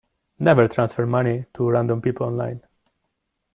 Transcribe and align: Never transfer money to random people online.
Never 0.39 0.67
transfer 0.67 1.05
money 1.05 1.45
to 1.53 1.69
random 1.69 2.01
people 2.01 2.25
online. 2.25 2.63